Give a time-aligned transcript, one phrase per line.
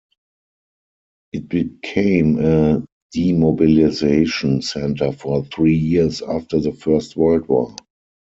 [1.31, 2.83] It became a
[3.15, 7.75] demobilisation centre for three years after the First World War.